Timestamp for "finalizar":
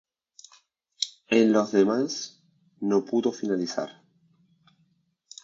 3.31-4.01